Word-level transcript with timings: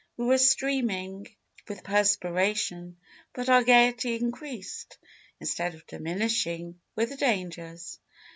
We 0.17 0.25
were 0.25 0.39
streaming 0.39 1.27
with 1.67 1.83
perspiration, 1.83 2.97
but 3.33 3.49
our 3.49 3.63
gaiety 3.63 4.15
increased, 4.15 4.97
instead 5.39 5.75
of 5.75 5.85
diminishing, 5.85 6.79
with 6.95 7.09
the 7.09 7.17
dangers. 7.17 7.99